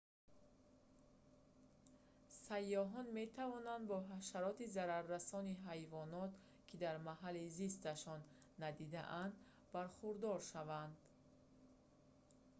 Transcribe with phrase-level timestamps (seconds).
[2.47, 6.31] сайёҳон метавонанд бо ҳашароти зараррасони ҳайвонот
[6.67, 8.19] ки дар маҳалли зисташон
[8.63, 9.33] надидаанд
[9.73, 10.95] бархӯрдор шаванд